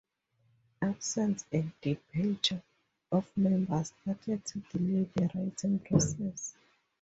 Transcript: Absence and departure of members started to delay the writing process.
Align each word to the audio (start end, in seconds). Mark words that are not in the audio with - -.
Absence 0.81 1.45
and 1.51 1.73
departure 1.79 2.63
of 3.11 3.29
members 3.37 3.93
started 4.01 4.43
to 4.47 4.57
delay 4.71 5.07
the 5.13 5.29
writing 5.35 5.77
process. 5.77 6.55